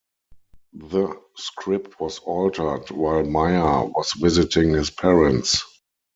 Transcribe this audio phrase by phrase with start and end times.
[0.73, 5.63] The script was altered while Meyer was visiting his parents.